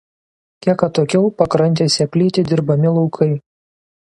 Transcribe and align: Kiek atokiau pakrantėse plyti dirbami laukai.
Kiek 0.65 0.79
atokiau 0.87 1.29
pakrantėse 1.43 2.09
plyti 2.17 2.45
dirbami 2.53 2.97
laukai. 2.97 3.33